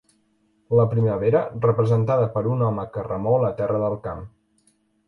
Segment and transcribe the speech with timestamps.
[0.79, 4.31] La primavera, representada per un home que remou la terra del camp.